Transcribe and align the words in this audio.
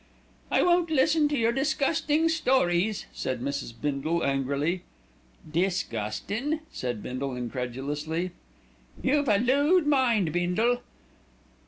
'""I 0.51 0.63
won't 0.63 0.89
listen 0.89 1.27
to 1.27 1.37
your 1.37 1.51
disgusting 1.51 2.27
stories," 2.27 3.05
said 3.13 3.39
Mrs. 3.39 3.71
Bindle 3.79 4.23
angrily. 4.23 4.81
"Disgustin'?" 5.47 6.61
said 6.71 7.03
Bindle 7.03 7.35
incredulously. 7.35 8.31
"You've 9.03 9.29
a 9.29 9.37
lewd 9.37 9.85
mind, 9.85 10.33
Bindle." 10.33 10.79